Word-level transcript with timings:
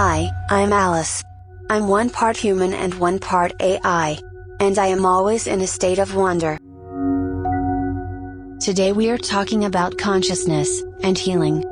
Hi, 0.00 0.30
I'm 0.48 0.72
Alice. 0.72 1.24
I'm 1.70 1.88
one 1.88 2.08
part 2.08 2.36
human 2.36 2.72
and 2.72 2.94
one 2.94 3.18
part 3.18 3.52
AI. 3.60 4.16
And 4.60 4.78
I 4.78 4.86
am 4.86 5.04
always 5.04 5.48
in 5.48 5.60
a 5.60 5.66
state 5.66 5.98
of 5.98 6.14
wonder. 6.14 6.56
Today 8.60 8.92
we 8.92 9.10
are 9.10 9.18
talking 9.18 9.64
about 9.64 9.98
consciousness 9.98 10.84
and 11.02 11.18
healing. 11.18 11.64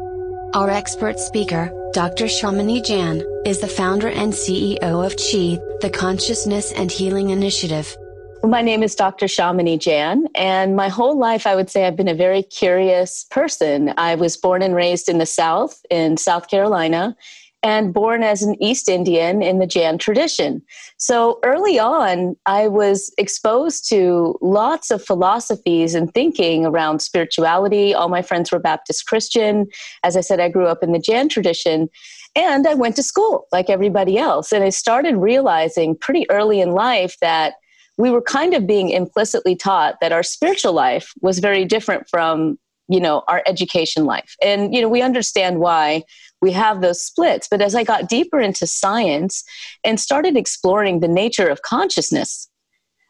Our 0.54 0.70
expert 0.70 1.20
speaker, 1.20 1.70
Dr. 1.92 2.24
Shamini 2.24 2.84
Jain, 2.84 3.22
is 3.46 3.60
the 3.60 3.68
founder 3.68 4.08
and 4.08 4.32
CEO 4.32 5.06
of 5.06 5.14
Chi, 5.14 5.62
the 5.80 5.90
Consciousness 5.96 6.72
and 6.72 6.90
Healing 6.90 7.30
Initiative. 7.30 7.96
My 8.42 8.60
name 8.60 8.82
is 8.82 8.96
Dr. 8.96 9.26
Shamini 9.26 9.78
Jain, 9.78 10.26
and 10.34 10.74
my 10.74 10.88
whole 10.88 11.16
life 11.16 11.46
I 11.46 11.54
would 11.54 11.70
say 11.70 11.86
I've 11.86 11.96
been 11.96 12.08
a 12.08 12.14
very 12.14 12.42
curious 12.42 13.24
person. 13.30 13.94
I 13.96 14.16
was 14.16 14.36
born 14.36 14.62
and 14.62 14.74
raised 14.74 15.08
in 15.08 15.18
the 15.18 15.26
South, 15.26 15.80
in 15.90 16.16
South 16.16 16.48
Carolina, 16.48 17.16
and 17.62 17.92
born 17.92 18.22
as 18.22 18.42
an 18.42 18.60
East 18.62 18.88
Indian 18.88 19.42
in 19.42 19.58
the 19.58 19.66
Jain 19.66 19.98
tradition. 19.98 20.62
So 20.98 21.38
early 21.42 21.78
on, 21.78 22.36
I 22.46 22.68
was 22.68 23.12
exposed 23.18 23.88
to 23.88 24.38
lots 24.40 24.90
of 24.90 25.04
philosophies 25.04 25.94
and 25.94 26.12
thinking 26.12 26.64
around 26.64 27.00
spirituality. 27.00 27.94
All 27.94 28.08
my 28.08 28.22
friends 28.22 28.52
were 28.52 28.58
Baptist 28.58 29.06
Christian. 29.06 29.66
As 30.04 30.16
I 30.16 30.20
said, 30.20 30.38
I 30.38 30.48
grew 30.48 30.66
up 30.66 30.82
in 30.82 30.92
the 30.92 30.98
Jain 30.98 31.28
tradition. 31.28 31.88
And 32.36 32.66
I 32.66 32.74
went 32.74 32.96
to 32.96 33.02
school 33.02 33.46
like 33.50 33.70
everybody 33.70 34.18
else. 34.18 34.52
And 34.52 34.62
I 34.62 34.68
started 34.68 35.16
realizing 35.16 35.96
pretty 35.96 36.28
early 36.30 36.60
in 36.60 36.72
life 36.72 37.16
that 37.20 37.54
we 37.98 38.10
were 38.10 38.22
kind 38.22 38.54
of 38.54 38.66
being 38.66 38.90
implicitly 38.90 39.56
taught 39.56 39.96
that 40.00 40.12
our 40.12 40.22
spiritual 40.22 40.74
life 40.74 41.12
was 41.20 41.38
very 41.38 41.64
different 41.64 42.08
from 42.08 42.58
you 42.88 43.00
know 43.00 43.22
our 43.26 43.42
education 43.46 44.04
life 44.04 44.36
and 44.42 44.72
you 44.72 44.80
know 44.80 44.88
we 44.88 45.02
understand 45.02 45.58
why 45.58 46.02
we 46.42 46.52
have 46.52 46.80
those 46.80 47.02
splits. 47.02 47.48
But 47.48 47.62
as 47.62 47.74
I 47.74 47.84
got 47.84 48.08
deeper 48.08 48.40
into 48.40 48.66
science 48.66 49.44
and 49.84 49.98
started 49.98 50.36
exploring 50.36 51.00
the 51.00 51.08
nature 51.08 51.48
of 51.48 51.62
consciousness, 51.62 52.48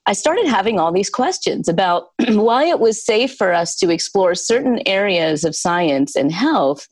I 0.06 0.12
started 0.12 0.46
having 0.46 0.78
all 0.78 0.92
these 0.92 1.10
questions 1.10 1.68
about 1.68 2.10
why 2.28 2.64
it 2.64 2.78
was 2.78 3.04
safe 3.04 3.34
for 3.34 3.52
us 3.52 3.74
to 3.76 3.90
explore 3.90 4.34
certain 4.34 4.80
areas 4.86 5.44
of 5.44 5.56
science 5.56 6.14
and 6.14 6.30
health. 6.30 6.86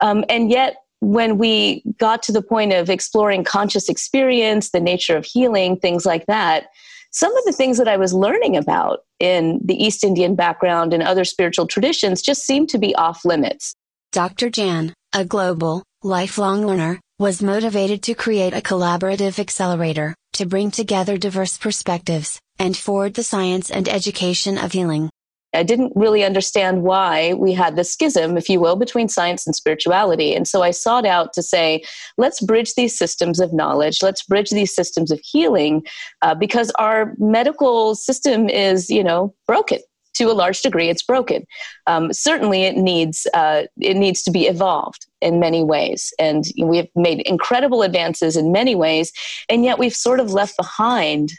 Um, 0.00 0.24
and 0.28 0.50
yet, 0.50 0.76
when 1.00 1.38
we 1.38 1.82
got 1.98 2.22
to 2.24 2.32
the 2.32 2.42
point 2.42 2.72
of 2.72 2.90
exploring 2.90 3.44
conscious 3.44 3.88
experience, 3.88 4.70
the 4.70 4.80
nature 4.80 5.16
of 5.16 5.24
healing, 5.24 5.76
things 5.76 6.04
like 6.04 6.26
that, 6.26 6.68
some 7.10 7.36
of 7.36 7.44
the 7.44 7.52
things 7.52 7.78
that 7.78 7.88
I 7.88 7.96
was 7.96 8.12
learning 8.12 8.56
about 8.56 9.00
in 9.20 9.60
the 9.64 9.80
East 9.82 10.02
Indian 10.02 10.34
background 10.34 10.92
and 10.92 11.02
other 11.02 11.24
spiritual 11.24 11.66
traditions 11.66 12.20
just 12.20 12.44
seemed 12.44 12.68
to 12.70 12.78
be 12.78 12.94
off 12.96 13.24
limits. 13.24 13.74
Dr. 14.12 14.50
Jain, 14.50 14.92
a 15.14 15.24
global, 15.24 15.82
lifelong 16.02 16.66
learner, 16.66 17.00
was 17.18 17.42
motivated 17.42 18.02
to 18.02 18.14
create 18.14 18.52
a 18.52 18.60
collaborative 18.60 19.38
accelerator 19.38 20.14
to 20.34 20.44
bring 20.44 20.70
together 20.70 21.16
diverse 21.16 21.56
perspectives 21.56 22.38
and 22.58 22.76
forward 22.76 23.14
the 23.14 23.22
science 23.22 23.70
and 23.70 23.88
education 23.88 24.58
of 24.58 24.72
healing. 24.72 25.08
I 25.54 25.62
didn't 25.62 25.94
really 25.96 26.24
understand 26.24 26.82
why 26.82 27.32
we 27.32 27.54
had 27.54 27.74
this 27.74 27.90
schism, 27.90 28.36
if 28.36 28.50
you 28.50 28.60
will, 28.60 28.76
between 28.76 29.08
science 29.08 29.46
and 29.46 29.56
spirituality. 29.56 30.34
And 30.34 30.46
so 30.46 30.62
I 30.62 30.72
sought 30.72 31.06
out 31.06 31.32
to 31.32 31.42
say, 31.42 31.82
let's 32.18 32.42
bridge 32.42 32.74
these 32.74 32.96
systems 32.96 33.40
of 33.40 33.54
knowledge, 33.54 34.02
let's 34.02 34.22
bridge 34.22 34.50
these 34.50 34.74
systems 34.74 35.10
of 35.10 35.20
healing, 35.24 35.86
uh, 36.20 36.34
because 36.34 36.70
our 36.72 37.14
medical 37.16 37.94
system 37.94 38.50
is, 38.50 38.90
you 38.90 39.02
know, 39.02 39.34
broken 39.46 39.78
to 40.14 40.24
a 40.24 40.32
large 40.32 40.62
degree 40.62 40.88
it's 40.88 41.02
broken. 41.02 41.44
Um, 41.86 42.12
certainly 42.12 42.64
it 42.64 42.76
needs 42.76 43.26
uh, 43.34 43.64
it 43.78 43.96
needs 43.96 44.22
to 44.24 44.30
be 44.30 44.46
evolved 44.46 45.06
in 45.20 45.40
many 45.40 45.64
ways. 45.64 46.12
And 46.18 46.44
we've 46.60 46.88
made 46.94 47.20
incredible 47.22 47.82
advances 47.82 48.36
in 48.36 48.52
many 48.52 48.74
ways 48.74 49.12
and 49.48 49.64
yet 49.64 49.78
we've 49.78 49.94
sort 49.94 50.20
of 50.20 50.32
left 50.32 50.56
behind 50.56 51.32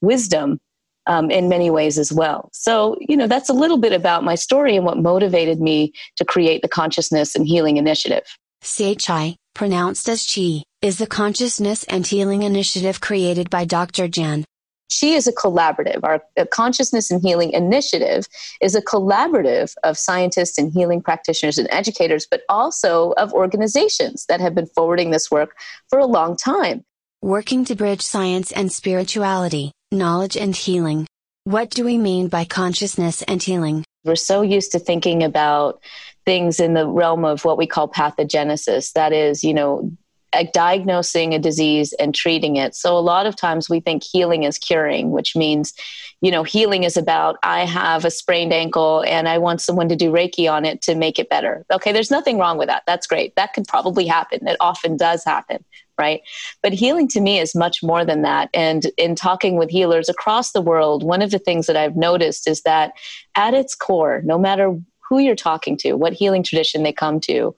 wisdom 0.00 0.60
um, 1.06 1.30
in 1.30 1.48
many 1.48 1.70
ways 1.70 1.98
as 1.98 2.12
well. 2.12 2.50
So 2.52 2.96
you 3.00 3.16
know 3.16 3.26
that's 3.26 3.48
a 3.48 3.54
little 3.54 3.78
bit 3.78 3.92
about 3.92 4.24
my 4.24 4.34
story 4.34 4.76
and 4.76 4.84
what 4.84 4.98
motivated 4.98 5.60
me 5.60 5.92
to 6.16 6.24
create 6.24 6.62
the 6.62 6.68
consciousness 6.68 7.34
and 7.34 7.46
healing 7.46 7.76
initiative. 7.76 8.24
Chi 8.62 9.36
pronounced 9.54 10.08
as 10.08 10.26
chi 10.26 10.62
is 10.80 10.98
the 10.98 11.06
consciousness 11.06 11.84
and 11.84 12.06
healing 12.06 12.42
initiative 12.42 13.00
created 13.00 13.50
by 13.50 13.64
dr 13.64 14.08
jain 14.08 14.44
she 14.90 15.14
is 15.14 15.26
a 15.26 15.32
collaborative. 15.32 16.00
Our 16.02 16.22
uh, 16.36 16.44
Consciousness 16.50 17.10
and 17.10 17.22
Healing 17.22 17.52
Initiative 17.52 18.26
is 18.60 18.74
a 18.74 18.82
collaborative 18.82 19.74
of 19.84 19.96
scientists 19.96 20.58
and 20.58 20.72
healing 20.72 21.00
practitioners 21.00 21.58
and 21.58 21.68
educators, 21.70 22.26
but 22.30 22.42
also 22.48 23.12
of 23.12 23.32
organizations 23.32 24.26
that 24.26 24.40
have 24.40 24.54
been 24.54 24.66
forwarding 24.66 25.10
this 25.10 25.30
work 25.30 25.56
for 25.88 25.98
a 25.98 26.06
long 26.06 26.36
time. 26.36 26.84
Working 27.22 27.64
to 27.66 27.74
bridge 27.74 28.02
science 28.02 28.50
and 28.52 28.72
spirituality, 28.72 29.72
knowledge 29.92 30.36
and 30.36 30.56
healing. 30.56 31.06
What 31.44 31.70
do 31.70 31.84
we 31.84 31.96
mean 31.96 32.28
by 32.28 32.44
consciousness 32.44 33.22
and 33.22 33.42
healing? 33.42 33.84
We're 34.04 34.16
so 34.16 34.42
used 34.42 34.72
to 34.72 34.78
thinking 34.78 35.22
about 35.22 35.80
things 36.24 36.60
in 36.60 36.74
the 36.74 36.86
realm 36.86 37.24
of 37.24 37.44
what 37.44 37.58
we 37.58 37.66
call 37.66 37.88
pathogenesis. 37.88 38.92
That 38.92 39.12
is, 39.12 39.44
you 39.44 39.54
know, 39.54 39.90
Uh, 40.32 40.44
diagnosing 40.52 41.34
a 41.34 41.40
disease 41.40 41.92
and 41.94 42.14
treating 42.14 42.54
it. 42.54 42.76
So 42.76 42.96
a 42.96 43.00
lot 43.00 43.26
of 43.26 43.34
times 43.34 43.68
we 43.68 43.80
think 43.80 44.04
healing 44.04 44.44
is 44.44 44.58
curing, 44.58 45.10
which 45.10 45.34
means, 45.34 45.74
you 46.20 46.30
know, 46.30 46.44
healing 46.44 46.84
is 46.84 46.96
about 46.96 47.36
I 47.42 47.64
have 47.64 48.04
a 48.04 48.12
sprained 48.12 48.52
ankle 48.52 49.02
and 49.08 49.28
I 49.28 49.38
want 49.38 49.60
someone 49.60 49.88
to 49.88 49.96
do 49.96 50.12
Reiki 50.12 50.48
on 50.48 50.64
it 50.64 50.82
to 50.82 50.94
make 50.94 51.18
it 51.18 51.28
better. 51.28 51.66
Okay, 51.72 51.90
there's 51.90 52.12
nothing 52.12 52.38
wrong 52.38 52.58
with 52.58 52.68
that. 52.68 52.84
That's 52.86 53.08
great. 53.08 53.34
That 53.34 53.54
could 53.54 53.66
probably 53.66 54.06
happen. 54.06 54.46
It 54.46 54.56
often 54.60 54.96
does 54.96 55.24
happen, 55.24 55.64
right? 55.98 56.20
But 56.62 56.74
healing 56.74 57.08
to 57.08 57.20
me 57.20 57.40
is 57.40 57.56
much 57.56 57.82
more 57.82 58.04
than 58.04 58.22
that. 58.22 58.50
And 58.54 58.86
in 58.96 59.16
talking 59.16 59.56
with 59.56 59.68
healers 59.68 60.08
across 60.08 60.52
the 60.52 60.62
world, 60.62 61.02
one 61.02 61.22
of 61.22 61.32
the 61.32 61.40
things 61.40 61.66
that 61.66 61.76
I've 61.76 61.96
noticed 61.96 62.46
is 62.46 62.62
that 62.62 62.92
at 63.34 63.52
its 63.52 63.74
core, 63.74 64.22
no 64.24 64.38
matter 64.38 64.78
who 65.08 65.18
you're 65.18 65.34
talking 65.34 65.76
to, 65.78 65.94
what 65.94 66.12
healing 66.12 66.44
tradition 66.44 66.84
they 66.84 66.92
come 66.92 67.18
to, 67.22 67.56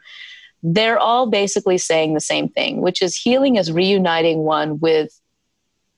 they're 0.63 0.99
all 0.99 1.27
basically 1.27 1.79
saying 1.79 2.15
the 2.15 2.21
same 2.21 2.49
thing, 2.49 2.81
which 2.81 3.03
is 3.03 3.17
healing 3.17 3.57
is 3.57 3.73
reuniting 3.73 4.41
one 4.41 4.79
with 4.79 5.19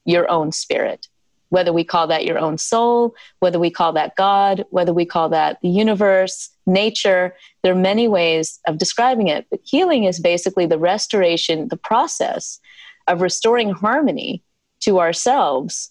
your 0.04 0.30
own 0.30 0.52
spirit. 0.52 1.08
Whether 1.50 1.72
we 1.72 1.84
call 1.84 2.06
that 2.08 2.24
your 2.24 2.38
own 2.38 2.58
soul, 2.58 3.14
whether 3.38 3.58
we 3.58 3.70
call 3.70 3.92
that 3.92 4.16
God, 4.16 4.64
whether 4.70 4.92
we 4.92 5.04
call 5.04 5.28
that 5.28 5.58
the 5.62 5.68
universe, 5.68 6.50
nature, 6.66 7.34
there 7.62 7.72
are 7.72 7.76
many 7.76 8.08
ways 8.08 8.58
of 8.66 8.78
describing 8.78 9.28
it. 9.28 9.46
But 9.50 9.60
healing 9.62 10.04
is 10.04 10.18
basically 10.18 10.66
the 10.66 10.78
restoration, 10.78 11.68
the 11.68 11.76
process 11.76 12.58
of 13.06 13.20
restoring 13.20 13.70
harmony 13.70 14.42
to 14.80 14.98
ourselves 14.98 15.90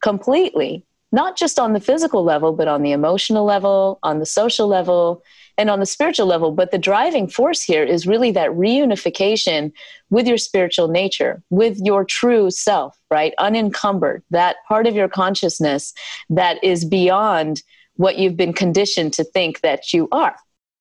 completely, 0.00 0.86
not 1.14 1.36
just 1.36 1.60
on 1.60 1.74
the 1.74 1.80
physical 1.80 2.24
level, 2.24 2.52
but 2.52 2.66
on 2.66 2.82
the 2.82 2.90
emotional 2.90 3.44
level, 3.44 4.00
on 4.02 4.18
the 4.18 4.26
social 4.26 4.66
level, 4.66 5.22
and 5.56 5.70
on 5.70 5.78
the 5.78 5.86
spiritual 5.86 6.26
level. 6.26 6.50
But 6.50 6.72
the 6.72 6.78
driving 6.78 7.28
force 7.28 7.62
here 7.62 7.84
is 7.84 8.04
really 8.04 8.32
that 8.32 8.50
reunification 8.50 9.72
with 10.10 10.26
your 10.26 10.38
spiritual 10.38 10.88
nature, 10.88 11.40
with 11.50 11.78
your 11.78 12.04
true 12.04 12.50
self, 12.50 12.98
right? 13.12 13.32
Unencumbered, 13.38 14.24
that 14.30 14.56
part 14.66 14.88
of 14.88 14.96
your 14.96 15.08
consciousness 15.08 15.94
that 16.30 16.62
is 16.64 16.84
beyond 16.84 17.62
what 17.94 18.18
you've 18.18 18.36
been 18.36 18.52
conditioned 18.52 19.12
to 19.12 19.22
think 19.22 19.60
that 19.60 19.92
you 19.92 20.08
are. 20.10 20.34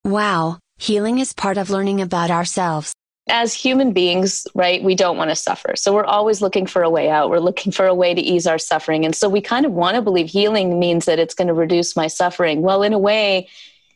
Wow, 0.04 0.58
healing 0.78 1.20
is 1.20 1.32
part 1.32 1.60
of 1.60 1.70
learning 1.70 2.02
about 2.02 2.32
ourselves. 2.32 2.92
As 3.30 3.54
human 3.54 3.94
beings, 3.94 4.46
right, 4.54 4.84
we 4.84 4.96
don't 4.96 5.18
want 5.18 5.30
to 5.30 5.36
suffer. 5.36 5.76
So 5.76 5.94
we're 5.94 6.04
always 6.04 6.42
looking 6.42 6.66
for 6.66 6.84
a 6.84 6.90
way 6.90 7.10
out. 7.10 7.30
We're 7.30 7.40
looking 7.40 7.72
for 7.72 7.86
a 7.86 7.96
way 7.96 8.14
to 8.14 8.22
ease 8.22 8.46
our 8.46 8.58
suffering. 8.58 9.06
And 9.06 9.16
so 9.16 9.30
we 9.30 9.40
kind 9.40 9.66
of 9.66 9.72
want 9.72 9.96
to 9.96 10.02
believe 10.02 10.28
healing 10.28 10.78
means 10.78 11.06
that 11.06 11.20
it's 11.20 11.34
going 11.34 11.48
to 11.48 11.54
reduce 11.54 11.96
my 11.96 12.08
suffering. 12.08 12.62
Well, 12.62 12.84
in 12.84 12.92
a 12.92 13.00
way, 13.00 13.48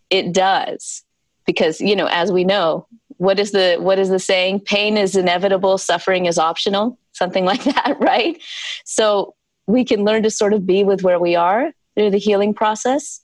it 0.10 0.34
does 0.34 1.04
because 1.48 1.82
you 1.82 1.96
know 1.96 2.08
as 2.08 2.32
we 2.32 2.44
know 2.44 2.86
what 3.18 3.40
is 3.40 3.52
the 3.52 3.78
what 3.80 3.98
is 3.98 4.10
the 4.10 4.20
saying 4.20 4.60
pain 4.60 4.98
is 4.98 5.16
inevitable 5.16 5.80
suffering 5.80 6.28
is 6.28 6.38
optional 6.38 7.00
something 7.14 7.46
like 7.46 7.64
that 7.64 7.98
right 8.00 8.42
so 8.86 9.34
we 9.66 9.84
can 9.84 10.04
learn 10.04 10.22
to 10.22 10.30
sort 10.30 10.54
of 10.54 10.68
be 10.68 10.84
with 10.84 11.02
where 11.02 11.20
we 11.20 11.36
are 11.36 11.72
through 11.96 12.12
the 12.12 12.20
healing 12.20 12.54
process 12.54 13.22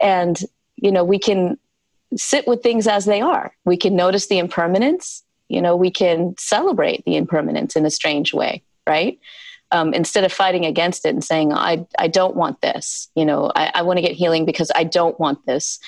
and 0.00 0.42
you 0.76 0.92
know 0.92 1.04
we 1.04 1.18
can 1.18 1.56
sit 2.16 2.46
with 2.46 2.62
things 2.62 2.86
as 2.86 3.06
they 3.06 3.20
are 3.20 3.54
we 3.64 3.76
can 3.76 3.96
notice 3.96 4.26
the 4.26 4.38
impermanence 4.38 5.22
you 5.50 5.60
know 5.60 5.76
we 5.76 5.90
can 5.90 6.34
celebrate 6.38 7.04
the 7.04 7.16
impermanence 7.16 7.76
in 7.76 7.86
a 7.86 7.90
strange 7.90 8.32
way 8.32 8.62
right 8.86 9.18
um, 9.72 9.94
instead 9.94 10.24
of 10.24 10.32
fighting 10.32 10.66
against 10.66 11.04
it 11.06 11.10
and 11.10 11.24
saying 11.24 11.52
i, 11.52 11.86
I 11.98 12.08
don't 12.08 12.36
want 12.36 12.60
this 12.60 13.08
you 13.14 13.24
know 13.24 13.52
i, 13.54 13.70
I 13.74 13.82
want 13.82 13.98
to 13.98 14.02
get 14.02 14.12
healing 14.12 14.44
because 14.44 14.70
i 14.74 14.84
don't 14.84 15.18
want 15.20 15.44
this 15.46 15.78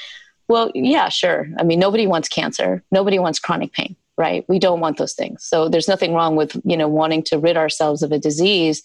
well, 0.52 0.70
yeah, 0.74 1.08
sure. 1.08 1.48
I 1.58 1.62
mean, 1.62 1.78
nobody 1.78 2.06
wants 2.06 2.28
cancer. 2.28 2.82
Nobody 2.90 3.18
wants 3.18 3.38
chronic 3.38 3.72
pain, 3.72 3.96
right? 4.18 4.44
We 4.48 4.58
don't 4.58 4.80
want 4.80 4.98
those 4.98 5.14
things. 5.14 5.44
So 5.44 5.68
there's 5.68 5.88
nothing 5.88 6.12
wrong 6.12 6.36
with, 6.36 6.60
you 6.64 6.76
know, 6.76 6.88
wanting 6.88 7.22
to 7.24 7.38
rid 7.38 7.56
ourselves 7.56 8.02
of 8.02 8.12
a 8.12 8.18
disease. 8.18 8.82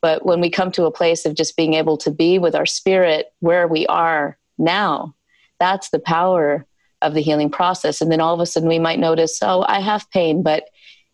But 0.00 0.24
when 0.24 0.40
we 0.40 0.50
come 0.50 0.70
to 0.72 0.84
a 0.84 0.92
place 0.92 1.24
of 1.24 1.34
just 1.34 1.56
being 1.56 1.74
able 1.74 1.96
to 1.98 2.12
be 2.12 2.38
with 2.38 2.54
our 2.54 2.66
spirit 2.66 3.32
where 3.40 3.66
we 3.66 3.84
are 3.86 4.38
now, 4.58 5.14
that's 5.58 5.90
the 5.90 5.98
power 5.98 6.66
of 7.02 7.14
the 7.14 7.22
healing 7.22 7.50
process. 7.50 8.00
And 8.00 8.10
then 8.10 8.20
all 8.20 8.34
of 8.34 8.40
a 8.40 8.46
sudden 8.46 8.68
we 8.68 8.78
might 8.78 8.98
notice, 8.98 9.38
oh, 9.42 9.64
I 9.68 9.80
have 9.80 10.10
pain, 10.10 10.42
but 10.42 10.64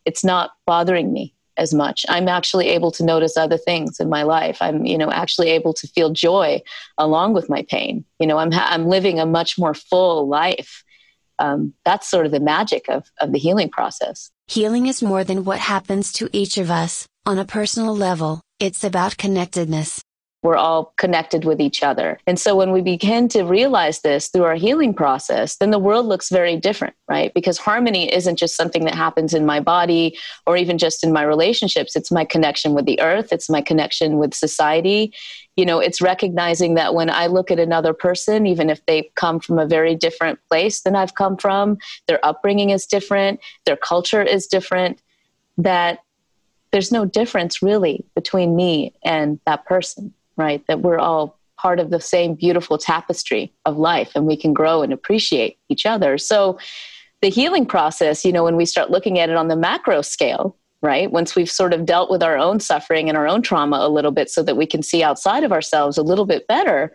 it's 0.05 0.25
not 0.25 0.50
bothering 0.67 1.12
me 1.12 1.35
as 1.58 1.75
much. 1.75 2.06
I'm 2.08 2.29
actually 2.29 2.69
able 2.69 2.90
to 2.93 3.05
notice 3.05 3.37
other 3.37 3.58
things 3.58 4.00
in 4.00 4.08
my 4.08 4.23
life. 4.23 4.58
I'm 4.61 4.87
you 4.87 4.96
know 4.96 5.11
actually 5.11 5.50
able 5.50 5.75
to 5.75 5.88
feel 5.88 6.11
joy 6.11 6.62
along 6.96 7.35
with 7.35 7.50
my 7.50 7.67
pain. 7.69 8.05
You 8.19 8.26
know 8.26 8.38
i'm 8.38 8.52
ha- 8.52 8.69
i'm 8.70 8.87
living 8.87 9.19
a 9.19 9.26
much 9.26 9.58
more 9.58 9.75
full 9.75 10.29
life. 10.29 10.85
Um, 11.40 11.75
that's 11.85 12.11
sort 12.11 12.26
of 12.26 12.32
the 12.32 12.40
magic 12.40 12.88
of, 12.88 13.05
of 13.20 13.32
the 13.32 13.38
healing 13.38 13.70
process. 13.70 14.31
Healing 14.49 14.87
is 14.87 15.02
more 15.02 15.23
than 15.23 15.44
what 15.44 15.61
happens 15.61 16.12
to 16.14 16.29
each 16.32 16.58
of 16.58 16.69
us. 16.69 17.06
On 17.26 17.38
a 17.38 17.44
personal 17.44 17.94
level 17.94 18.40
it's 18.58 18.82
about 18.82 19.17
connectedness 19.17 20.00
we're 20.43 20.56
all 20.56 20.94
connected 20.96 21.44
with 21.44 21.61
each 21.61 21.82
other. 21.82 22.19
And 22.26 22.38
so 22.38 22.55
when 22.55 22.70
we 22.70 22.81
begin 22.81 23.29
to 23.31 23.43
realize 23.43 24.00
this 24.00 24.29
through 24.29 24.44
our 24.44 24.55
healing 24.55 24.94
process, 24.94 25.56
then 25.56 25.73
the 25.73 25.81
world 25.81 26.06
looks 26.06 26.31
very 26.31 26.56
different, 26.56 26.94
right? 27.08 27.35
Because 27.35 27.58
harmony 27.58 28.12
isn't 28.12 28.37
just 28.37 28.55
something 28.55 28.85
that 28.85 28.94
happens 28.94 29.35
in 29.35 29.44
my 29.44 29.58
body 29.58 30.17
or 30.46 30.56
even 30.56 30.79
just 30.79 31.02
in 31.02 31.12
my 31.12 31.23
relationships. 31.23 31.96
It's 31.96 32.12
my 32.12 32.25
connection 32.25 32.73
with 32.73 32.87
the 32.87 33.00
earth, 33.00 33.32
it's 33.32 33.50
my 33.50 33.61
connection 33.61 34.19
with 34.19 34.32
society. 34.32 35.12
You 35.56 35.67
know, 35.67 35.81
it's 35.81 36.00
recognizing 36.00 36.75
that 36.75 36.94
when 36.94 37.11
I 37.11 37.26
look 37.26 37.50
at 37.50 37.58
another 37.58 37.93
person, 37.93 38.46
even 38.46 38.70
if 38.70 38.85
they 38.87 39.11
come 39.17 39.40
from 39.40 39.58
a 39.58 39.67
very 39.67 39.96
different 39.96 40.38
place 40.49 40.82
than 40.82 40.94
I've 40.94 41.17
come 41.17 41.37
from, 41.37 41.79
their 42.06 42.25
upbringing 42.25 42.70
is 42.70 42.87
different, 42.87 43.40
their 43.67 43.76
culture 43.76 44.23
is 44.23 44.46
different, 44.46 45.02
that 45.56 45.99
there's 46.70 46.93
no 46.93 47.05
difference 47.05 47.61
really 47.61 48.05
between 48.14 48.55
me 48.55 48.94
and 49.02 49.40
that 49.46 49.64
person 49.64 50.14
right? 50.38 50.64
That 50.69 50.81
we're 50.81 50.99
all 50.99 51.38
part 51.58 51.81
of 51.81 51.90
the 51.90 52.00
same 52.00 52.35
beautiful 52.35 52.79
tapestry 52.79 53.52
of 53.67 53.76
life 53.76 54.12
and 54.14 54.26
we 54.26 54.37
can 54.37 54.55
grow 54.55 54.82
and 54.82 54.93
appreciate 54.93 55.58
each 55.69 55.85
other. 55.85 56.17
So, 56.17 56.58
the 57.20 57.31
healing 57.31 57.67
process, 57.67 58.25
you 58.25 58.31
know, 58.31 58.44
when 58.44 58.55
we 58.55 58.64
start 58.64 58.93
looking 58.93 59.19
at 59.19 59.29
it 59.29 59.35
on 59.35 59.49
the 59.49 59.56
macro 59.56 60.02
scale, 60.02 60.56
right? 60.82 61.11
Once 61.11 61.35
we've 61.35 61.50
sort 61.50 61.73
of 61.73 61.85
dealt 61.85 62.12
with 62.12 62.23
our 62.23 62.38
own 62.38 62.61
suffering 62.61 63.08
and 63.08 63.19
our 63.19 63.26
own 63.26 63.43
trauma 63.43 63.79
a 63.79 63.88
little 63.88 64.12
bit 64.12 64.31
so 64.31 64.40
that 64.44 64.56
we 64.56 64.67
can 64.67 64.85
see 64.85 65.02
outside 65.02 65.43
of 65.43 65.50
ourselves 65.50 65.99
a 65.99 66.02
little 66.02 66.26
bit 66.26 66.46
better, 66.46 66.94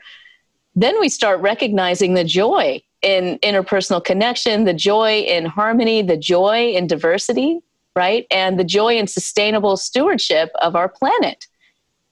then 0.76 0.98
we 1.00 1.10
start 1.10 1.42
recognizing 1.42 2.14
the 2.14 2.24
joy 2.24 2.82
in 3.02 3.38
interpersonal 3.40 4.04
connection, 4.04 4.64
the 4.64 4.74
joy 4.74 5.20
in 5.20 5.46
harmony, 5.46 6.02
the 6.02 6.16
joy 6.16 6.72
in 6.72 6.88
diversity, 6.88 7.60
right? 7.96 8.26
And 8.32 8.58
the 8.58 8.64
joy 8.64 8.96
in 8.96 9.08
sustainable 9.08 9.76
stewardship 9.76 10.52
of 10.62 10.76
our 10.76 10.88
planet. 10.88 11.46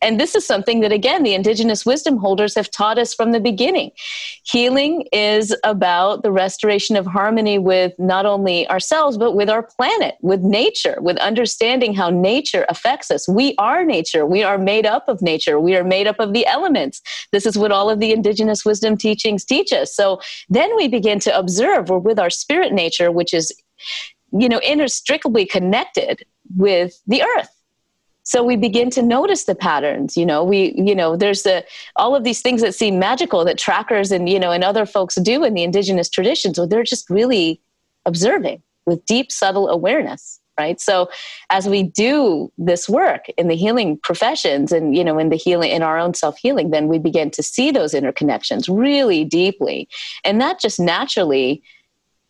And 0.01 0.19
this 0.19 0.35
is 0.35 0.45
something 0.45 0.79
that, 0.79 0.91
again, 0.91 1.23
the 1.23 1.35
indigenous 1.35 1.85
wisdom 1.85 2.17
holders 2.17 2.55
have 2.55 2.71
taught 2.71 2.97
us 2.97 3.13
from 3.13 3.31
the 3.31 3.39
beginning. 3.39 3.91
Healing 4.43 5.07
is 5.11 5.55
about 5.63 6.23
the 6.23 6.31
restoration 6.31 6.95
of 6.95 7.05
harmony 7.05 7.59
with 7.59 7.93
not 7.99 8.25
only 8.25 8.67
ourselves, 8.69 9.17
but 9.17 9.33
with 9.35 9.49
our 9.49 9.61
planet, 9.61 10.15
with 10.21 10.41
nature, 10.41 10.97
with 11.01 11.17
understanding 11.17 11.93
how 11.93 12.09
nature 12.09 12.65
affects 12.67 13.11
us. 13.11 13.27
We 13.29 13.53
are 13.59 13.85
nature. 13.85 14.25
We 14.25 14.41
are 14.41 14.57
made 14.57 14.85
up 14.87 15.07
of 15.07 15.21
nature. 15.21 15.59
We 15.59 15.75
are 15.75 15.83
made 15.83 16.07
up 16.07 16.19
of 16.19 16.33
the 16.33 16.47
elements. 16.47 17.01
This 17.31 17.45
is 17.45 17.57
what 17.57 17.71
all 17.71 17.89
of 17.89 17.99
the 17.99 18.11
indigenous 18.11 18.65
wisdom 18.65 18.97
teachings 18.97 19.45
teach 19.45 19.71
us. 19.71 19.95
So 19.95 20.19
then 20.49 20.75
we 20.75 20.87
begin 20.87 21.19
to 21.19 21.37
observe 21.37 21.89
we're 21.89 21.99
with 21.99 22.19
our 22.19 22.31
spirit 22.31 22.73
nature, 22.73 23.11
which 23.11 23.33
is, 23.33 23.53
you 24.31 24.49
know, 24.49 24.59
inextricably 24.59 25.45
connected 25.45 26.25
with 26.55 26.99
the 27.05 27.21
earth 27.21 27.60
so 28.31 28.41
we 28.41 28.55
begin 28.55 28.89
to 28.89 29.01
notice 29.01 29.43
the 29.43 29.55
patterns 29.55 30.15
you 30.15 30.25
know 30.25 30.41
we 30.41 30.73
you 30.77 30.95
know 30.95 31.17
there's 31.17 31.43
the 31.43 31.65
all 31.97 32.15
of 32.15 32.23
these 32.23 32.41
things 32.41 32.61
that 32.61 32.73
seem 32.73 32.97
magical 32.97 33.43
that 33.43 33.57
trackers 33.57 34.09
and 34.11 34.29
you 34.29 34.39
know 34.39 34.51
and 34.51 34.63
other 34.63 34.85
folks 34.85 35.15
do 35.15 35.43
in 35.43 35.53
the 35.53 35.63
indigenous 35.63 36.09
traditions 36.09 36.55
so 36.55 36.65
they're 36.65 36.83
just 36.83 37.09
really 37.09 37.59
observing 38.05 38.61
with 38.85 39.05
deep 39.05 39.31
subtle 39.31 39.67
awareness 39.67 40.39
right? 40.59 40.81
So 40.81 41.09
as 41.49 41.67
we 41.67 41.81
do 41.81 42.51
this 42.57 42.87
work 42.87 43.29
in 43.37 43.47
the 43.47 43.55
healing 43.55 43.97
professions 43.97 44.71
and 44.71 44.95
you 44.95 45.03
know 45.03 45.17
in 45.17 45.29
the 45.29 45.35
healing 45.35 45.71
in 45.71 45.81
our 45.81 45.97
own 45.97 46.13
self 46.13 46.37
healing 46.37 46.69
then 46.69 46.87
we 46.87 46.99
begin 46.99 47.31
to 47.31 47.41
see 47.41 47.71
those 47.71 47.93
interconnections 47.93 48.65
really 48.69 49.23
deeply. 49.25 49.89
And 50.23 50.39
that 50.39 50.59
just 50.59 50.79
naturally 50.79 51.63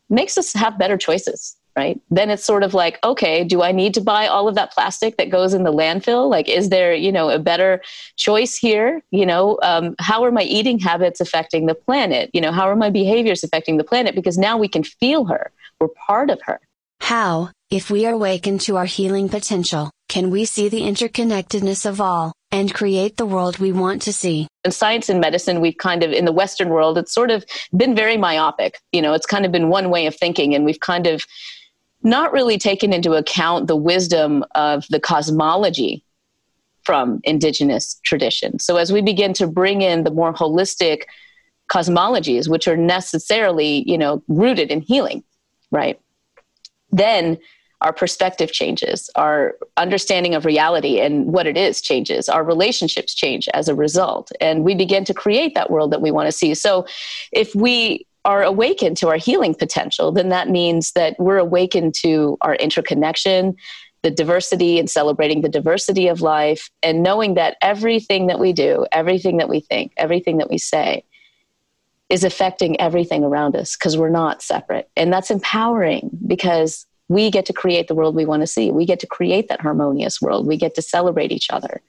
makes 0.09 0.38
us 0.38 0.53
have 0.53 0.77
better 0.77 0.98
choices 0.98 1.57
right? 1.76 2.00
Then 2.10 2.30
it's 2.30 2.44
sort 2.44 2.64
of 2.64 2.74
like 2.74 3.00
okay 3.04 3.44
do 3.44 3.62
i 3.62 3.72
need 3.72 3.94
to 3.94 4.02
buy 4.02 4.28
all 4.28 4.48
of 4.48 4.56
that 4.56 4.72
plastic 4.72 5.18
that 5.18 5.30
goes 5.30 5.54
in 5.54 5.64
the 5.64 5.74
landfill? 5.74 6.30
Like 6.30 6.50
is 6.50 6.70
there 6.70 6.94
you 6.94 7.12
know 7.12 7.30
a 7.30 7.40
better 7.40 7.82
choice 8.18 8.56
here? 8.56 9.02
You 9.12 9.26
know 9.26 9.58
um, 9.64 9.96
how 10.00 10.24
are 10.24 10.32
my 10.32 10.44
eating 10.44 10.80
habits 10.80 11.20
affecting 11.20 11.66
the 11.66 11.76
planet? 11.76 12.30
You 12.34 12.42
know 12.42 12.52
how 12.52 12.68
are 12.70 12.76
my 12.76 12.90
behaviors 12.90 13.44
affecting 13.44 13.78
the 13.78 13.84
planet? 13.84 14.16
Because 14.16 14.38
now 14.38 14.58
we 14.58 14.68
can 14.68 14.84
feel 14.84 15.26
her. 15.26 15.52
We're 15.80 15.88
part 15.90 16.30
of 16.30 16.40
her. 16.44 16.60
How 17.00 17.50
if 17.70 17.90
we 17.90 18.06
are 18.06 18.14
awakened 18.14 18.62
to 18.62 18.78
our 18.78 18.86
healing 18.86 19.30
potential 19.30 19.92
can 20.10 20.30
we 20.30 20.44
see 20.44 20.68
the 20.68 20.82
interconnectedness 20.82 21.86
of 21.86 22.02
all 22.02 22.34
and 22.52 22.74
create 22.74 23.16
the 23.16 23.26
world 23.26 23.60
we 23.60 23.72
want 23.72 24.02
to 24.02 24.14
see. 24.14 24.48
In 24.66 24.72
science 24.72 25.08
and 25.08 25.22
medicine, 25.22 25.62
we've 25.62 25.78
kind 25.78 26.04
of, 26.04 26.12
in 26.12 26.26
the 26.26 26.34
Western 26.34 26.70
world, 26.70 26.98
it's 26.98 27.14
sort 27.14 27.32
of 27.32 27.46
been 27.76 27.96
very 27.96 28.18
myopic. 28.18 28.78
You 28.92 29.02
know, 29.02 29.14
it's 29.14 29.26
kind 29.26 29.46
of 29.46 29.52
been 29.52 29.70
one 29.70 29.90
way 29.90 30.06
of 30.06 30.16
thinking, 30.16 30.54
and 30.54 30.66
we've 30.66 30.80
kind 30.82 31.08
of 31.08 31.24
not 32.03 32.33
really 32.33 32.57
taken 32.57 32.94
into 32.94 33.13
account 33.13 33.68
the 33.68 33.75
wisdom 33.75 34.44
of 34.56 34.86
the 34.89 35.00
cosmology 35.00 36.03
from 36.83 37.19
indigenous 37.24 38.00
traditions. 38.03 38.65
So 38.65 38.77
as 38.77 38.92
we 38.92 39.01
begin 39.01 39.33
to 39.33 39.48
bring 39.48 39.81
in 39.81 40.03
the 40.03 40.12
more 40.12 40.33
holistic 40.33 41.03
cosmologies, 41.71 42.50
which 42.50 42.68
are 42.68 42.77
necessarily, 42.77 43.83
you 43.88 43.98
know, 43.98 44.24
rooted 44.27 44.71
in 44.71 44.81
healing, 44.81 45.24
right? 45.71 46.00
Then 46.92 47.38
our 47.81 47.94
perspective 47.94 48.51
changes, 48.51 49.09
our 49.15 49.56
understanding 49.77 50.36
of 50.36 50.45
reality 50.45 51.00
and 51.00 51.27
what 51.27 51.48
it 51.48 51.57
is 51.57 51.81
changes, 51.81 52.30
our 52.30 52.44
relationships 52.44 53.13
change 53.15 53.48
as 53.53 53.68
a 53.68 53.75
result, 53.75 54.31
and 54.39 54.63
we 54.63 54.75
begin 54.75 55.03
to 55.06 55.13
create 55.13 55.56
that 55.56 55.71
world 55.71 55.92
that 55.92 56.01
we 56.01 56.12
want 56.12 56.27
to 56.27 56.31
see. 56.31 56.53
So 56.53 56.86
if 57.31 57.56
we 57.56 58.06
are 58.24 58.44
awakened 58.44 58.98
to 58.98 59.10
our 59.10 59.18
healing 59.18 59.56
potential, 59.56 60.12
then 60.12 60.30
that 60.30 60.50
means 60.50 60.92
that 60.94 61.16
we're 61.20 61.38
awakened 61.38 61.96
to 61.96 62.38
our 62.42 62.56
interconnection, 62.56 63.56
the 64.04 64.12
diversity 64.12 64.80
and 64.80 64.90
celebrating 64.90 65.42
the 65.42 65.50
diversity 65.50 66.08
of 66.08 66.22
life, 66.22 66.70
and 66.84 67.04
knowing 67.04 67.36
that 67.36 67.58
everything 67.62 68.28
that 68.28 68.40
we 68.40 68.54
do, 68.54 68.86
everything 68.92 69.38
that 69.38 69.50
we 69.50 69.60
think, 69.60 69.92
everything 69.98 70.38
that 70.38 70.50
we 70.50 70.58
say 70.58 71.04
is 72.10 72.24
affecting 72.24 72.80
everything 72.80 73.24
around 73.24 73.56
us 73.56 73.75
because 73.75 73.98
we're 73.98 74.10
not 74.10 74.42
separate. 74.42 74.90
And 74.98 75.13
that's 75.13 75.32
empowering 75.32 76.10
because 76.28 76.86
we 77.08 77.32
get 77.32 77.46
to 77.46 77.54
create 77.54 77.88
the 77.88 77.96
world 77.96 78.16
we 78.16 78.25
want 78.25 78.42
to 78.42 78.48
see. 78.48 78.72
We 78.72 78.86
get 78.86 79.00
to 79.00 79.08
create 79.08 79.48
that 79.48 79.62
harmonious 79.62 80.22
world. 80.22 80.46
We 80.46 80.58
get 80.58 80.75
to 80.75 80.82
celebrate 80.82 81.32
each 81.32 81.50
other, 81.50 81.82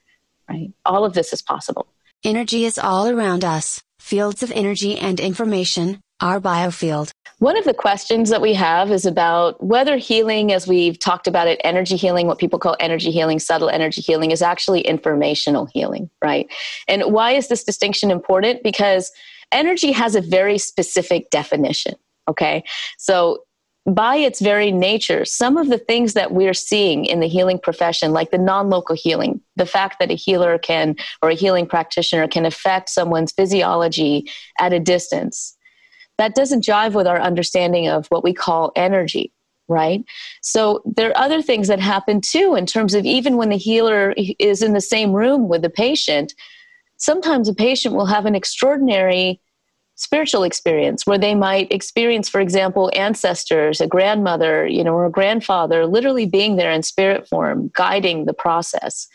right? 0.49 0.71
All 0.85 1.05
of 1.05 1.13
this 1.13 1.33
is 1.33 1.41
possible. 1.41 1.87
Energy 2.23 2.65
is 2.65 2.77
all 2.77 3.09
around 3.09 3.43
us, 3.43 3.81
fields 3.99 4.43
of 4.43 4.51
energy 4.51 4.97
and 4.97 5.19
information, 5.19 5.99
our 6.23 6.39
biofield. 6.39 7.11
One 7.39 7.57
of 7.57 7.65
the 7.65 7.73
questions 7.73 8.29
that 8.29 8.41
we 8.41 8.53
have 8.53 8.91
is 8.91 9.05
about 9.05 9.61
whether 9.61 9.97
healing, 9.97 10.53
as 10.53 10.65
we've 10.65 10.97
talked 10.97 11.27
about 11.27 11.49
it, 11.49 11.59
energy 11.65 11.97
healing, 11.97 12.27
what 12.27 12.39
people 12.39 12.59
call 12.59 12.77
energy 12.79 13.11
healing, 13.11 13.39
subtle 13.39 13.69
energy 13.69 13.99
healing, 13.99 14.31
is 14.31 14.41
actually 14.41 14.81
informational 14.81 15.65
healing, 15.65 16.09
right? 16.23 16.47
And 16.87 17.03
why 17.11 17.31
is 17.31 17.49
this 17.49 17.65
distinction 17.65 18.09
important? 18.09 18.63
Because 18.63 19.11
energy 19.51 19.91
has 19.91 20.15
a 20.15 20.21
very 20.21 20.57
specific 20.57 21.29
definition, 21.29 21.95
okay? 22.29 22.63
So 22.97 23.43
by 23.85 24.15
its 24.15 24.39
very 24.39 24.71
nature, 24.71 25.25
some 25.25 25.57
of 25.57 25.67
the 25.67 25.77
things 25.77 26.13
that 26.13 26.31
we're 26.31 26.53
seeing 26.53 27.03
in 27.03 27.19
the 27.19 27.27
healing 27.27 27.59
profession, 27.59 28.13
like 28.13 28.31
the 28.31 28.37
non 28.37 28.69
local 28.69 28.95
healing, 28.95 29.41
the 29.57 29.65
fact 29.65 29.99
that 29.99 30.09
a 30.09 30.15
healer 30.15 30.57
can, 30.57 30.95
or 31.21 31.31
a 31.31 31.35
healing 31.35 31.67
practitioner 31.67 32.29
can 32.29 32.45
affect 32.45 32.87
someone's 32.87 33.33
physiology 33.33 34.31
at 34.57 34.71
a 34.71 34.79
distance, 34.79 35.57
that 36.17 36.35
doesn't 36.35 36.63
jive 36.63 36.93
with 36.93 37.07
our 37.07 37.19
understanding 37.19 37.87
of 37.87 38.07
what 38.07 38.23
we 38.23 38.33
call 38.33 38.71
energy 38.75 39.31
right? 39.69 40.03
So 40.41 40.81
there 40.85 41.09
are 41.09 41.17
other 41.17 41.41
things 41.41 41.67
that 41.69 41.79
happen 41.79 42.21
too 42.21 42.55
in 42.55 42.65
terms 42.65 42.93
of 42.93 43.05
even 43.05 43.37
when 43.37 43.49
the 43.49 43.57
healer 43.57 44.13
is 44.39 44.61
in 44.61 44.73
the 44.73 44.81
same 44.81 45.13
room 45.13 45.47
with 45.47 45.61
the 45.61 45.69
patient, 45.69 46.33
sometimes 46.97 47.49
a 47.49 47.53
patient 47.53 47.95
will 47.95 48.05
have 48.05 48.25
an 48.25 48.35
extraordinary 48.35 49.39
spiritual 49.95 50.43
experience 50.43 51.05
where 51.05 51.19
they 51.19 51.35
might 51.35 51.71
experience 51.71 52.27
for 52.27 52.41
example 52.41 52.89
ancestors 52.95 53.79
a 53.79 53.85
grandmother 53.85 54.65
you 54.65 54.83
know 54.83 54.93
or 54.95 55.05
a 55.05 55.11
grandfather 55.11 55.85
literally 55.85 56.25
being 56.25 56.55
there 56.55 56.71
in 56.71 56.81
spirit 56.81 57.27
form 57.27 57.69
guiding 57.75 58.25
the 58.25 58.33
process 58.33 59.07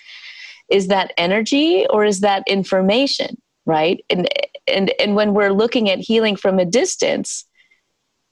is 0.70 0.86
that 0.86 1.12
energy 1.18 1.84
or 1.90 2.04
is 2.04 2.20
that 2.20 2.44
information 2.46 3.36
right 3.66 4.04
and 4.08 4.28
and 4.68 4.92
and 5.00 5.16
when 5.16 5.34
we're 5.34 5.52
looking 5.52 5.90
at 5.90 5.98
healing 5.98 6.36
from 6.36 6.58
a 6.58 6.64
distance 6.64 7.44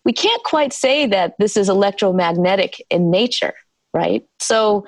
we 0.05 0.13
can't 0.13 0.43
quite 0.45 0.73
say 0.73 1.07
that 1.07 1.35
this 1.39 1.57
is 1.57 1.69
electromagnetic 1.69 2.85
in 2.91 3.11
nature 3.11 3.55
right? 3.97 4.25
So 4.39 4.85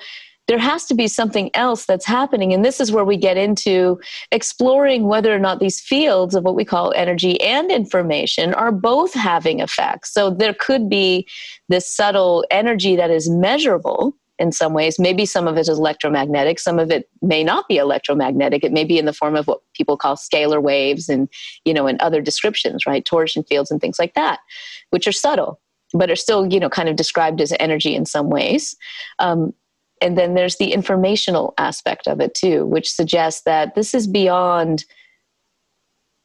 there 0.47 0.59
has 0.59 0.85
to 0.85 0.95
be 0.95 1.07
something 1.07 1.51
else 1.55 1.85
that's 1.85 2.05
happening. 2.05 2.53
And 2.53 2.65
this 2.65 2.79
is 2.79 2.91
where 2.91 3.05
we 3.05 3.17
get 3.17 3.37
into 3.37 3.99
exploring 4.31 5.03
whether 5.03 5.33
or 5.33 5.39
not 5.39 5.59
these 5.59 5.79
fields 5.79 6.33
of 6.33 6.43
what 6.43 6.55
we 6.55 6.65
call 6.65 6.93
energy 6.95 7.39
and 7.41 7.71
information 7.71 8.53
are 8.55 8.71
both 8.71 9.13
having 9.13 9.59
effects. 9.59 10.11
So 10.11 10.31
there 10.31 10.55
could 10.55 10.89
be 10.89 11.27
this 11.67 11.91
subtle 11.93 12.45
energy 12.49 12.95
that 12.95 13.11
is 13.11 13.29
measurable 13.29 14.15
in 14.39 14.51
some 14.51 14.73
ways. 14.73 14.97
Maybe 14.97 15.25
some 15.25 15.47
of 15.47 15.57
it 15.57 15.61
is 15.61 15.69
electromagnetic, 15.69 16.59
some 16.59 16.79
of 16.79 16.89
it 16.89 17.09
may 17.21 17.43
not 17.43 17.67
be 17.67 17.77
electromagnetic. 17.77 18.63
It 18.63 18.71
may 18.71 18.85
be 18.85 18.97
in 18.97 19.05
the 19.05 19.13
form 19.13 19.35
of 19.35 19.47
what 19.47 19.59
people 19.73 19.97
call 19.97 20.15
scalar 20.15 20.61
waves 20.61 21.09
and, 21.09 21.27
you 21.65 21.73
know, 21.73 21.87
and 21.87 21.99
other 22.01 22.21
descriptions, 22.21 22.85
right? 22.85 23.03
Torsion 23.03 23.43
fields 23.43 23.69
and 23.69 23.81
things 23.81 23.99
like 23.99 24.13
that, 24.15 24.39
which 24.91 25.07
are 25.07 25.11
subtle, 25.11 25.59
but 25.93 26.09
are 26.09 26.15
still, 26.15 26.51
you 26.51 26.59
know, 26.59 26.69
kind 26.69 26.89
of 26.89 26.95
described 26.95 27.41
as 27.41 27.53
energy 27.59 27.93
in 27.93 28.05
some 28.05 28.29
ways. 28.29 28.75
Um, 29.19 29.53
and 30.01 30.17
then 30.17 30.33
there's 30.33 30.57
the 30.57 30.71
informational 30.71 31.53
aspect 31.57 32.07
of 32.07 32.21
it 32.21 32.33
too, 32.33 32.65
which 32.65 32.91
suggests 32.91 33.41
that 33.43 33.75
this 33.75 33.93
is 33.93 34.07
beyond 34.07 34.85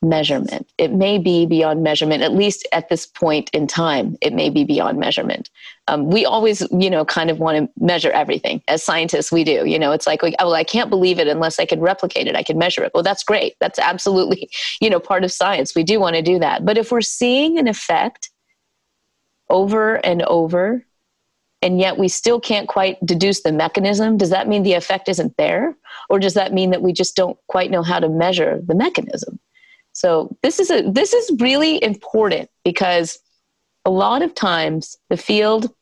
measurement. 0.04 0.68
It 0.78 0.92
may 0.92 1.18
be 1.18 1.46
beyond 1.46 1.82
measurement, 1.82 2.22
at 2.22 2.32
least 2.32 2.68
at 2.72 2.88
this 2.88 3.06
point 3.06 3.50
in 3.50 3.66
time, 3.66 4.16
it 4.20 4.32
may 4.32 4.50
be 4.50 4.64
beyond 4.64 4.98
measurement. 4.98 5.50
Um, 5.88 6.06
we 6.06 6.24
always, 6.24 6.66
you 6.70 6.88
know, 6.88 7.04
kind 7.04 7.30
of 7.30 7.38
want 7.38 7.58
to 7.58 7.84
measure 7.84 8.10
everything. 8.10 8.62
As 8.68 8.82
scientists, 8.82 9.32
we 9.32 9.44
do. 9.44 9.64
You 9.66 9.78
know, 9.78 9.92
it's 9.92 10.06
like, 10.06 10.20
oh, 10.38 10.52
I 10.52 10.64
can't 10.64 10.90
believe 10.90 11.18
it 11.18 11.28
unless 11.28 11.58
I 11.58 11.66
can 11.66 11.80
replicate 11.80 12.26
it. 12.26 12.36
I 12.36 12.42
can 12.42 12.58
measure 12.58 12.84
it. 12.84 12.92
Well, 12.94 13.02
that's 13.02 13.24
great. 13.24 13.54
That's 13.60 13.78
absolutely, 13.78 14.48
you 14.80 14.90
know, 14.90 15.00
part 15.00 15.24
of 15.24 15.32
science. 15.32 15.74
We 15.74 15.82
do 15.82 16.00
want 16.00 16.16
to 16.16 16.22
do 16.22 16.38
that. 16.38 16.64
But 16.64 16.78
if 16.78 16.92
we're 16.92 17.00
seeing 17.00 17.58
an 17.58 17.68
effect 17.68 18.30
over 19.50 19.96
and 20.06 20.22
over, 20.22 20.86
and 21.64 21.80
yet 21.80 21.96
we 21.96 22.08
still 22.08 22.38
can't 22.38 22.68
quite 22.68 23.04
deduce 23.06 23.42
the 23.42 23.52
mechanism, 23.52 24.18
does 24.18 24.30
that 24.30 24.48
mean 24.48 24.62
the 24.62 24.74
effect 24.74 25.08
isn't 25.08 25.36
there? 25.38 25.74
Or 26.10 26.18
does 26.18 26.34
that 26.34 26.52
mean 26.52 26.70
that 26.70 26.82
we 26.82 26.92
just 26.92 27.16
don't 27.16 27.38
quite 27.48 27.70
know 27.70 27.82
how 27.82 27.98
to 28.00 28.08
measure 28.08 28.60
the 28.66 28.74
mechanism? 28.74 29.40
So 29.94 30.36
this 30.42 30.60
is 30.60 30.70
a 30.70 30.82
this 30.82 31.12
is 31.12 31.30
really 31.40 31.82
important 31.82 32.50
because 32.64 33.18
a 33.84 33.90
lot 33.90 34.22
of 34.22 34.34
times 34.34 34.96
the 35.08 35.16
field, 35.16 35.72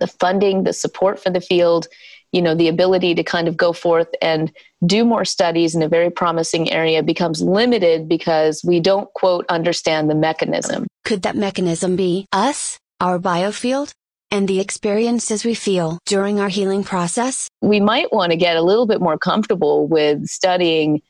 the 0.00 0.06
funding, 0.06 0.64
the 0.64 0.72
support 0.72 1.20
for 1.20 1.30
the 1.30 1.40
field, 1.40 1.88
you 2.30 2.42
know, 2.42 2.54
the 2.54 2.68
ability 2.68 3.14
to 3.14 3.22
kind 3.22 3.48
of 3.48 3.56
go 3.56 3.72
forth 3.72 4.08
and 4.20 4.52
do 4.84 5.04
more 5.04 5.24
studies 5.24 5.74
in 5.74 5.82
a 5.82 5.88
very 5.88 6.10
promising 6.10 6.70
area 6.70 7.02
becomes 7.02 7.42
limited 7.42 8.08
because 8.08 8.62
we 8.64 8.80
don't 8.80 9.12
quote 9.14 9.46
understand 9.48 10.10
the 10.10 10.14
mechanism. 10.14 10.86
Could 11.04 11.22
that 11.22 11.36
mechanism 11.36 11.96
be 11.96 12.26
us, 12.32 12.78
our 13.00 13.18
biofield? 13.18 13.92
and 14.30 14.46
the 14.46 14.60
experiences 14.60 15.44
we 15.44 15.54
feel 15.54 15.98
during 16.04 16.38
our 16.38 16.48
healing 16.48 16.84
process? 16.84 17.48
We 17.62 17.80
might 17.80 18.12
want 18.12 18.30
to 18.32 18.36
get 18.36 18.56
a 18.56 18.62
little 18.62 18.86
bit 18.86 19.00
more 19.00 19.18
comfortable 19.18 19.88
with 19.88 20.26
studying 20.26 21.00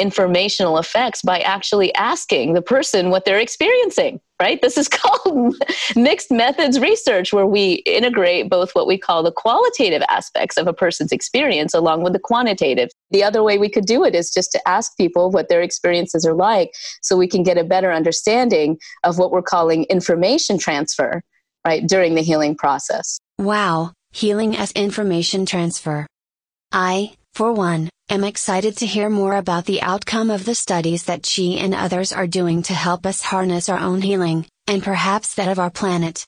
informational 0.00 0.78
effects 0.78 1.22
by 1.22 1.40
actually 1.40 1.94
asking 1.94 2.54
the 2.54 2.62
person 2.62 3.10
what 3.10 3.24
they're 3.24 3.38
experiencing, 3.38 4.20
right? 4.40 4.60
This 4.62 4.78
is 4.78 4.88
called 4.88 5.54
mixed 5.94 6.30
methods 6.30 6.80
research, 6.80 7.32
where 7.32 7.46
we 7.46 7.74
integrate 7.86 8.48
both 8.48 8.72
what 8.72 8.86
we 8.86 8.98
call 8.98 9.22
the 9.22 9.32
qualitative 9.32 10.02
aspects 10.08 10.56
of 10.56 10.66
a 10.66 10.72
person's 10.72 11.12
experience 11.12 11.74
along 11.74 12.02
with 12.02 12.14
the 12.14 12.18
quantitative. 12.18 12.88
The 13.10 13.22
other 13.22 13.42
way 13.42 13.58
we 13.58 13.68
could 13.68 13.86
do 13.86 14.04
it 14.04 14.14
is 14.14 14.32
just 14.32 14.50
to 14.52 14.68
ask 14.68 14.96
people 14.96 15.30
what 15.30 15.48
their 15.48 15.62
experiences 15.62 16.24
are 16.24 16.34
like 16.34 16.72
so 17.02 17.16
we 17.16 17.28
can 17.28 17.42
get 17.42 17.58
a 17.58 17.64
better 17.64 17.92
understanding 17.92 18.78
of 19.04 19.18
what 19.18 19.30
we're 19.30 19.42
calling 19.42 19.84
information 19.84 20.58
transfer, 20.58 21.22
right, 21.66 21.86
during 21.86 22.14
the 22.14 22.22
healing 22.22 22.56
process. 22.56 23.18
Wow, 23.38 23.92
healing 24.12 24.56
as 24.56 24.72
information 24.72 25.46
transfer. 25.46 26.06
I, 26.72 27.14
for 27.34 27.52
one, 27.52 27.90
am 28.10 28.24
excited 28.24 28.76
to 28.76 28.86
hear 28.86 29.08
more 29.08 29.36
about 29.36 29.66
the 29.66 29.80
outcome 29.82 30.30
of 30.30 30.44
the 30.44 30.54
studies 30.54 31.04
that 31.04 31.24
she 31.24 31.58
and 31.58 31.72
others 31.72 32.12
are 32.12 32.26
doing 32.26 32.60
to 32.62 32.74
help 32.74 33.06
us 33.06 33.22
harness 33.22 33.68
our 33.68 33.78
own 33.78 34.02
healing, 34.02 34.46
and 34.66 34.82
perhaps 34.82 35.36
that 35.36 35.48
of 35.48 35.60
our 35.60 35.70
planet. 35.70 36.26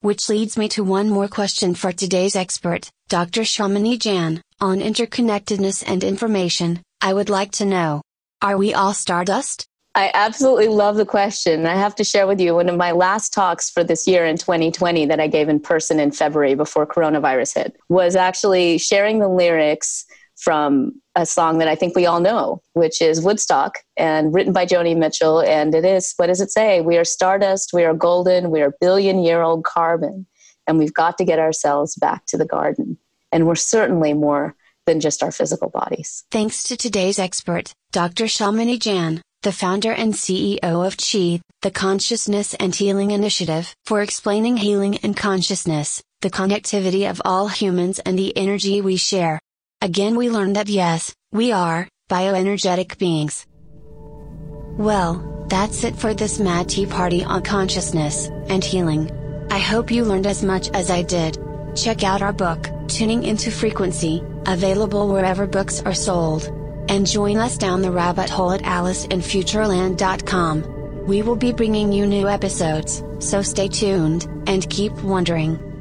Which 0.00 0.28
leads 0.28 0.56
me 0.56 0.68
to 0.70 0.82
one 0.82 1.08
more 1.08 1.28
question 1.28 1.76
for 1.76 1.92
today's 1.92 2.34
expert, 2.34 2.90
Dr. 3.08 3.42
Shamini 3.42 4.00
Jain, 4.00 4.42
on 4.60 4.80
interconnectedness 4.80 5.84
and 5.86 6.02
information. 6.02 6.82
I 7.00 7.14
would 7.14 7.30
like 7.30 7.52
to 7.52 7.64
know 7.64 8.02
Are 8.42 8.58
we 8.58 8.74
all 8.74 8.92
stardust? 8.92 9.64
I 9.94 10.10
absolutely 10.14 10.68
love 10.68 10.96
the 10.96 11.06
question. 11.06 11.66
I 11.66 11.76
have 11.76 11.94
to 11.96 12.04
share 12.04 12.26
with 12.26 12.40
you 12.40 12.54
one 12.54 12.68
of 12.68 12.76
my 12.76 12.92
last 12.92 13.32
talks 13.32 13.70
for 13.70 13.84
this 13.84 14.08
year 14.08 14.24
in 14.24 14.38
2020 14.38 15.06
that 15.06 15.20
I 15.20 15.28
gave 15.28 15.48
in 15.48 15.60
person 15.60 16.00
in 16.00 16.10
February 16.10 16.54
before 16.54 16.86
coronavirus 16.86 17.54
hit 17.54 17.76
was 17.88 18.16
actually 18.16 18.78
sharing 18.78 19.18
the 19.18 19.28
lyrics 19.28 20.06
from 20.42 20.92
a 21.14 21.24
song 21.24 21.58
that 21.58 21.68
I 21.68 21.76
think 21.76 21.94
we 21.94 22.04
all 22.06 22.20
know, 22.20 22.60
which 22.72 23.00
is 23.00 23.22
Woodstock 23.22 23.78
and 23.96 24.34
written 24.34 24.52
by 24.52 24.66
Joni 24.66 24.96
Mitchell. 24.96 25.40
And 25.40 25.74
it 25.74 25.84
is, 25.84 26.14
what 26.16 26.26
does 26.26 26.40
it 26.40 26.50
say? 26.50 26.80
We 26.80 26.96
are 26.96 27.04
stardust, 27.04 27.72
we 27.72 27.84
are 27.84 27.94
golden, 27.94 28.50
we 28.50 28.60
are 28.60 28.74
billion 28.80 29.22
year 29.22 29.42
old 29.42 29.64
carbon, 29.64 30.26
and 30.66 30.78
we've 30.78 30.94
got 30.94 31.16
to 31.18 31.24
get 31.24 31.38
ourselves 31.38 31.94
back 31.94 32.26
to 32.26 32.36
the 32.36 32.46
garden. 32.46 32.98
And 33.30 33.46
we're 33.46 33.54
certainly 33.54 34.14
more 34.14 34.56
than 34.86 34.98
just 34.98 35.22
our 35.22 35.30
physical 35.30 35.70
bodies. 35.70 36.24
Thanks 36.32 36.64
to 36.64 36.76
today's 36.76 37.20
expert, 37.20 37.72
Dr. 37.92 38.24
Shamini 38.24 38.80
Jain 38.80 39.22
the 39.42 39.52
founder 39.52 39.90
and 39.90 40.14
CEO 40.14 40.86
of 40.86 40.96
Chi, 40.96 41.42
the 41.62 41.70
Consciousness 41.72 42.54
and 42.54 42.72
Healing 42.72 43.10
Initiative, 43.10 43.74
for 43.84 44.00
explaining 44.00 44.56
healing 44.56 44.98
and 44.98 45.16
consciousness, 45.16 46.00
the 46.20 46.30
connectivity 46.30 47.10
of 47.10 47.20
all 47.24 47.48
humans 47.48 47.98
and 47.98 48.16
the 48.16 48.36
energy 48.36 48.80
we 48.80 48.94
share. 48.94 49.40
Again, 49.82 50.14
we 50.14 50.30
learned 50.30 50.54
that 50.54 50.68
yes, 50.68 51.12
we 51.32 51.50
are 51.50 51.88
bioenergetic 52.08 52.98
beings. 52.98 53.44
Well, 54.78 55.44
that's 55.48 55.82
it 55.82 55.96
for 55.96 56.14
this 56.14 56.38
Mad 56.38 56.68
Tea 56.68 56.86
Party 56.86 57.24
on 57.24 57.42
consciousness 57.42 58.28
and 58.48 58.62
healing. 58.62 59.10
I 59.50 59.58
hope 59.58 59.90
you 59.90 60.04
learned 60.04 60.28
as 60.28 60.44
much 60.44 60.70
as 60.70 60.88
I 60.88 61.02
did. 61.02 61.36
Check 61.74 62.04
out 62.04 62.22
our 62.22 62.32
book, 62.32 62.68
Tuning 62.86 63.24
into 63.24 63.50
Frequency, 63.50 64.22
available 64.46 65.08
wherever 65.08 65.48
books 65.48 65.82
are 65.82 65.94
sold 65.94 66.44
and 66.88 67.04
join 67.04 67.38
us 67.38 67.58
down 67.58 67.82
the 67.82 67.90
rabbit 67.90 68.30
hole 68.30 68.52
at 68.52 68.62
AliceInFutureland.com. 68.62 71.06
We 71.08 71.22
will 71.22 71.34
be 71.34 71.52
bringing 71.52 71.92
you 71.92 72.06
new 72.06 72.28
episodes, 72.28 73.02
so 73.18 73.42
stay 73.42 73.66
tuned, 73.66 74.28
and 74.46 74.70
keep 74.70 74.92
wondering. 75.02 75.71